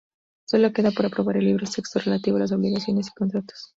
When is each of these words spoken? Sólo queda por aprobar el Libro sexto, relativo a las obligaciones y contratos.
Sólo 0.47 0.73
queda 0.73 0.89
por 0.89 1.05
aprobar 1.05 1.37
el 1.37 1.45
Libro 1.45 1.67
sexto, 1.67 1.99
relativo 1.99 2.37
a 2.37 2.39
las 2.39 2.51
obligaciones 2.51 3.09
y 3.09 3.11
contratos. 3.11 3.69